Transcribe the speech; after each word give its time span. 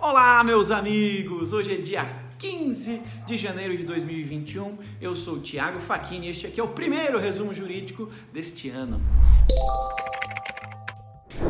Olá, 0.00 0.44
meus 0.44 0.70
amigos! 0.70 1.52
Hoje 1.52 1.74
é 1.74 1.76
dia 1.76 2.08
15 2.38 3.02
de 3.26 3.36
janeiro 3.36 3.76
de 3.76 3.82
2021. 3.82 4.78
Eu 5.00 5.16
sou 5.16 5.34
o 5.34 5.40
Thiago 5.40 5.80
Facchini 5.80 6.28
e 6.28 6.30
este 6.30 6.46
aqui 6.46 6.60
é 6.60 6.62
o 6.62 6.68
primeiro 6.68 7.18
resumo 7.18 7.52
jurídico 7.52 8.08
deste 8.32 8.68
ano. 8.68 9.00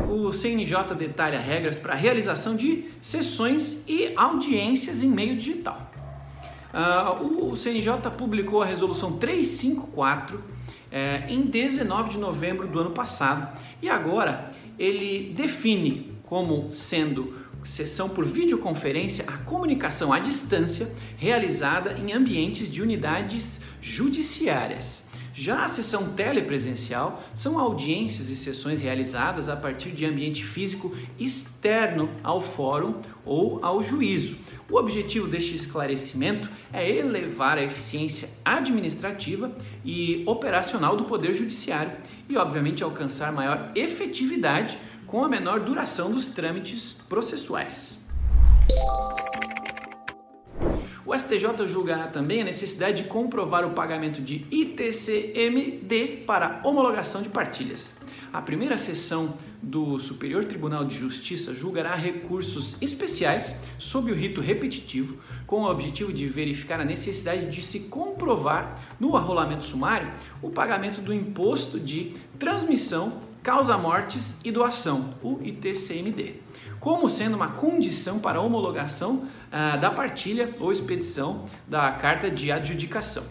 O 0.08 0.32
CNJ 0.32 0.94
detalha 0.96 1.38
regras 1.38 1.76
para 1.76 1.92
a 1.92 1.96
realização 1.96 2.56
de 2.56 2.86
sessões 3.02 3.84
e 3.86 4.14
audiências 4.16 5.02
em 5.02 5.10
meio 5.10 5.36
digital. 5.36 5.92
Uh, 6.72 7.50
o 7.50 7.54
CNJ 7.54 8.10
publicou 8.16 8.62
a 8.62 8.66
resolução 8.66 9.18
354 9.18 10.42
eh, 10.90 11.26
em 11.28 11.42
19 11.42 12.10
de 12.10 12.18
novembro 12.18 12.66
do 12.66 12.78
ano 12.78 12.92
passado 12.92 13.46
e 13.82 13.90
agora 13.90 14.50
ele 14.78 15.34
define 15.34 16.14
como 16.24 16.70
sendo 16.72 17.37
sessão 17.64 18.08
por 18.08 18.24
videoconferência 18.24 19.24
a 19.26 19.38
comunicação 19.38 20.12
à 20.12 20.18
distância 20.18 20.88
realizada 21.16 21.92
em 21.92 22.12
ambientes 22.12 22.70
de 22.70 22.82
unidades 22.82 23.60
judiciárias. 23.80 25.07
Já 25.40 25.64
a 25.64 25.68
sessão 25.68 26.14
telepresencial 26.14 27.22
são 27.32 27.60
audiências 27.60 28.28
e 28.28 28.34
sessões 28.34 28.80
realizadas 28.80 29.48
a 29.48 29.54
partir 29.54 29.90
de 29.90 30.04
ambiente 30.04 30.42
físico 30.42 30.92
externo 31.16 32.10
ao 32.24 32.40
fórum 32.40 33.00
ou 33.24 33.64
ao 33.64 33.80
juízo. 33.80 34.36
O 34.68 34.76
objetivo 34.76 35.28
deste 35.28 35.54
esclarecimento 35.54 36.50
é 36.72 36.90
elevar 36.90 37.56
a 37.56 37.62
eficiência 37.62 38.28
administrativa 38.44 39.52
e 39.84 40.24
operacional 40.26 40.96
do 40.96 41.04
Poder 41.04 41.32
Judiciário 41.32 41.92
e, 42.28 42.36
obviamente, 42.36 42.82
alcançar 42.82 43.32
maior 43.32 43.70
efetividade 43.76 44.76
com 45.06 45.22
a 45.22 45.28
menor 45.28 45.60
duração 45.60 46.10
dos 46.10 46.26
trâmites 46.26 46.96
processuais. 47.08 47.96
O 51.08 51.18
STJ 51.18 51.66
julgará 51.66 52.06
também 52.08 52.42
a 52.42 52.44
necessidade 52.44 53.02
de 53.02 53.08
comprovar 53.08 53.64
o 53.64 53.70
pagamento 53.70 54.20
de 54.20 54.44
ITCMD 54.50 56.24
para 56.26 56.60
homologação 56.62 57.22
de 57.22 57.30
partilhas. 57.30 57.96
A 58.30 58.42
primeira 58.42 58.76
sessão 58.76 59.32
do 59.62 59.98
Superior 59.98 60.44
Tribunal 60.44 60.84
de 60.84 60.94
Justiça 60.94 61.54
julgará 61.54 61.94
recursos 61.94 62.76
especiais 62.82 63.56
sob 63.78 64.12
o 64.12 64.14
rito 64.14 64.42
repetitivo, 64.42 65.16
com 65.46 65.62
o 65.62 65.70
objetivo 65.70 66.12
de 66.12 66.28
verificar 66.28 66.78
a 66.78 66.84
necessidade 66.84 67.50
de 67.50 67.62
se 67.62 67.80
comprovar 67.80 68.78
no 69.00 69.16
arrolamento 69.16 69.64
sumário 69.64 70.12
o 70.42 70.50
pagamento 70.50 71.00
do 71.00 71.14
imposto 71.14 71.80
de 71.80 72.16
transmissão 72.38 73.27
causa-mortes 73.48 74.36
e 74.44 74.52
doação, 74.52 75.14
o 75.22 75.38
ITCMD, 75.42 76.34
como 76.78 77.08
sendo 77.08 77.34
uma 77.34 77.48
condição 77.48 78.18
para 78.18 78.38
a 78.38 78.42
homologação 78.42 79.26
ah, 79.50 79.74
da 79.78 79.90
partilha 79.90 80.54
ou 80.60 80.70
expedição 80.70 81.46
da 81.66 81.90
carta 81.92 82.30
de 82.30 82.52
adjudicação. 82.52 83.24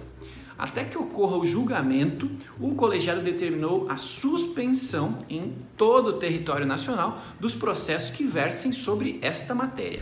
Até 0.58 0.84
que 0.86 0.98
ocorra 0.98 1.38
o 1.38 1.46
julgamento, 1.46 2.32
o 2.60 2.74
colegiado 2.74 3.22
determinou 3.22 3.86
a 3.92 3.96
suspensão 3.96 5.20
em 5.30 5.54
todo 5.78 6.08
o 6.08 6.14
território 6.14 6.66
nacional 6.66 7.22
dos 7.40 7.54
processos 7.54 8.10
que 8.10 8.24
versem 8.24 8.72
sobre 8.72 9.20
esta 9.22 9.54
matéria. 9.54 10.02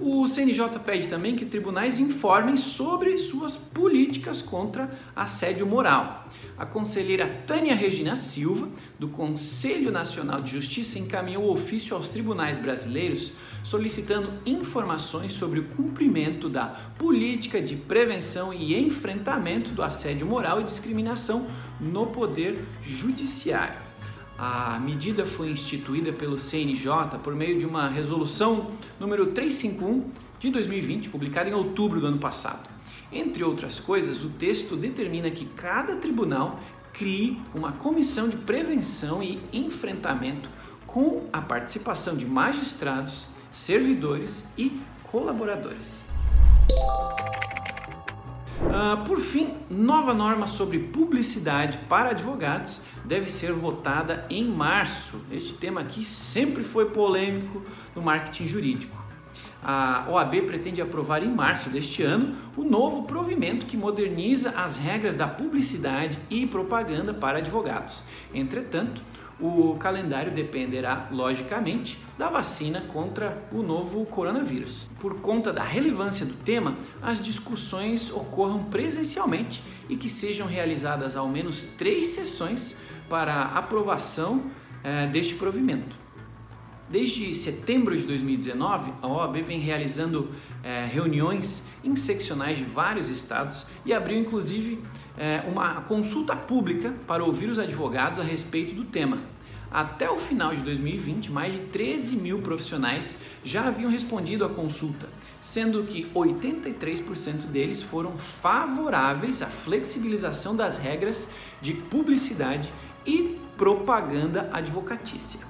O 0.00 0.26
CNJ 0.26 0.78
pede 0.82 1.08
também 1.08 1.36
que 1.36 1.44
tribunais 1.44 1.98
informem 1.98 2.56
sobre 2.56 3.18
suas 3.18 3.54
políticas 3.54 4.07
contra 4.42 4.90
assédio 5.14 5.66
moral. 5.66 6.28
A 6.56 6.66
conselheira 6.66 7.26
Tânia 7.46 7.74
Regina 7.74 8.14
Silva, 8.14 8.68
do 8.98 9.08
Conselho 9.08 9.90
Nacional 9.90 10.42
de 10.42 10.50
Justiça, 10.50 10.98
encaminhou 10.98 11.50
ofício 11.50 11.96
aos 11.96 12.08
tribunais 12.08 12.58
brasileiros 12.58 13.32
solicitando 13.62 14.32
informações 14.46 15.32
sobre 15.32 15.60
o 15.60 15.64
cumprimento 15.64 16.48
da 16.48 16.66
política 16.98 17.60
de 17.60 17.76
prevenção 17.76 18.52
e 18.52 18.78
enfrentamento 18.78 19.72
do 19.72 19.82
assédio 19.82 20.26
moral 20.26 20.60
e 20.60 20.64
discriminação 20.64 21.46
no 21.80 22.06
Poder 22.06 22.64
Judiciário. 22.82 23.88
A 24.38 24.78
medida 24.78 25.26
foi 25.26 25.50
instituída 25.50 26.12
pelo 26.12 26.38
CNJ 26.38 27.18
por 27.24 27.34
meio 27.34 27.58
de 27.58 27.66
uma 27.66 27.88
resolução 27.88 28.70
número 28.98 29.32
351 29.32 30.10
de 30.38 30.50
2020, 30.50 31.08
publicada 31.08 31.50
em 31.50 31.54
outubro 31.54 32.00
do 32.00 32.06
ano 32.06 32.18
passado. 32.18 32.68
Entre 33.10 33.42
outras 33.42 33.80
coisas, 33.80 34.22
o 34.22 34.28
texto 34.28 34.76
determina 34.76 35.30
que 35.30 35.46
cada 35.46 35.96
tribunal 35.96 36.60
crie 36.92 37.40
uma 37.54 37.72
comissão 37.72 38.28
de 38.28 38.36
prevenção 38.36 39.22
e 39.22 39.40
enfrentamento 39.52 40.50
com 40.86 41.26
a 41.32 41.40
participação 41.40 42.16
de 42.16 42.26
magistrados, 42.26 43.26
servidores 43.50 44.44
e 44.56 44.80
colaboradores. 45.04 46.04
Uh, 48.60 49.04
por 49.06 49.20
fim, 49.20 49.54
nova 49.70 50.12
norma 50.12 50.46
sobre 50.46 50.78
publicidade 50.78 51.78
para 51.88 52.10
advogados 52.10 52.80
deve 53.04 53.30
ser 53.30 53.52
votada 53.52 54.26
em 54.28 54.44
março. 54.44 55.24
Este 55.30 55.54
tema 55.54 55.80
aqui 55.80 56.04
sempre 56.04 56.62
foi 56.62 56.90
polêmico 56.90 57.62
no 57.94 58.02
marketing 58.02 58.46
jurídico. 58.46 58.97
A 59.62 60.06
OAB 60.08 60.42
pretende 60.42 60.80
aprovar 60.80 61.22
em 61.22 61.28
março 61.28 61.68
deste 61.68 62.02
ano 62.02 62.36
o 62.56 62.62
novo 62.62 63.02
provimento 63.02 63.66
que 63.66 63.76
moderniza 63.76 64.50
as 64.50 64.76
regras 64.76 65.16
da 65.16 65.26
publicidade 65.26 66.18
e 66.30 66.46
propaganda 66.46 67.12
para 67.12 67.38
advogados. 67.38 68.02
Entretanto, 68.32 69.02
o 69.40 69.76
calendário 69.76 70.32
dependerá, 70.32 71.08
logicamente, 71.12 71.98
da 72.16 72.28
vacina 72.28 72.80
contra 72.80 73.40
o 73.52 73.62
novo 73.62 74.04
coronavírus. 74.06 74.86
Por 75.00 75.20
conta 75.20 75.52
da 75.52 75.62
relevância 75.62 76.26
do 76.26 76.34
tema, 76.34 76.76
as 77.00 77.20
discussões 77.20 78.10
ocorram 78.10 78.64
presencialmente 78.64 79.62
e 79.88 79.96
que 79.96 80.10
sejam 80.10 80.46
realizadas 80.46 81.16
ao 81.16 81.28
menos 81.28 81.64
três 81.64 82.08
sessões 82.08 82.76
para 83.08 83.42
aprovação 83.42 84.42
eh, 84.82 85.06
deste 85.06 85.34
provimento. 85.34 86.07
Desde 86.90 87.34
setembro 87.34 87.94
de 87.94 88.06
2019, 88.06 88.92
a 89.02 89.06
OAB 89.06 89.42
vem 89.42 89.60
realizando 89.60 90.30
eh, 90.64 90.88
reuniões 90.90 91.66
em 91.84 91.94
seccionais 91.94 92.56
de 92.56 92.64
vários 92.64 93.08
estados 93.10 93.66
e 93.84 93.92
abriu 93.92 94.18
inclusive 94.18 94.82
é, 95.16 95.42
uma 95.48 95.82
consulta 95.82 96.34
pública 96.34 96.94
para 97.06 97.24
ouvir 97.24 97.50
os 97.50 97.58
advogados 97.58 98.18
a 98.18 98.22
respeito 98.22 98.74
do 98.74 98.84
tema. 98.84 99.18
Até 99.70 100.10
o 100.10 100.16
final 100.16 100.54
de 100.54 100.62
2020, 100.62 101.30
mais 101.30 101.52
de 101.52 101.60
13 101.60 102.16
mil 102.16 102.40
profissionais 102.40 103.20
já 103.44 103.66
haviam 103.66 103.90
respondido 103.90 104.44
à 104.44 104.48
consulta, 104.48 105.08
sendo 105.42 105.82
que 105.84 106.06
83% 106.14 107.48
deles 107.52 107.82
foram 107.82 108.16
favoráveis 108.16 109.42
à 109.42 109.46
flexibilização 109.46 110.56
das 110.56 110.78
regras 110.78 111.28
de 111.60 111.74
publicidade 111.74 112.72
e 113.04 113.36
propaganda 113.58 114.48
advocatícia. 114.52 115.40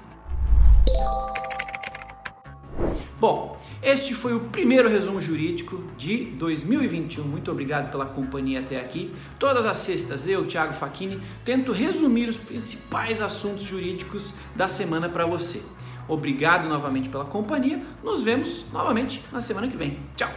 Bom, 3.19 3.59
este 3.83 4.13
foi 4.13 4.33
o 4.33 4.39
primeiro 4.39 4.87
resumo 4.87 5.19
jurídico 5.19 5.83
de 5.97 6.25
2021. 6.37 7.25
Muito 7.25 7.51
obrigado 7.51 7.91
pela 7.91 8.05
companhia 8.05 8.61
até 8.61 8.79
aqui. 8.79 9.13
Todas 9.37 9.65
as 9.65 9.75
sextas, 9.77 10.25
eu, 10.25 10.45
Thiago 10.45 10.73
Facchini, 10.73 11.19
tento 11.43 11.73
resumir 11.73 12.29
os 12.29 12.37
principais 12.37 13.21
assuntos 13.21 13.63
jurídicos 13.63 14.33
da 14.55 14.69
semana 14.69 15.09
para 15.09 15.25
você. 15.25 15.61
Obrigado 16.07 16.69
novamente 16.69 17.09
pela 17.09 17.25
companhia. 17.25 17.83
Nos 18.01 18.21
vemos 18.21 18.63
novamente 18.71 19.21
na 19.33 19.41
semana 19.41 19.67
que 19.67 19.75
vem. 19.75 19.99
Tchau! 20.15 20.31